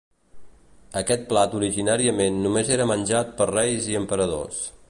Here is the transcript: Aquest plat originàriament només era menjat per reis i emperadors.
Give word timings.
Aquest 1.01 1.27
plat 1.33 1.53
originàriament 1.59 2.43
només 2.49 2.75
era 2.79 2.91
menjat 2.93 3.33
per 3.43 3.51
reis 3.55 3.93
i 3.95 4.03
emperadors. 4.05 4.69